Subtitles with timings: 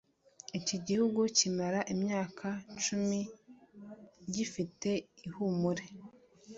[0.77, 2.47] igihugu kimara imyaka
[2.83, 3.19] cumi
[4.33, 4.89] gifite
[5.25, 5.85] ihumure